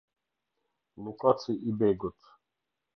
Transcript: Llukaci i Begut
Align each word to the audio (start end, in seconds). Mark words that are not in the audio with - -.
Llukaci 1.01 1.53
i 1.69 1.77
Begut 1.79 2.19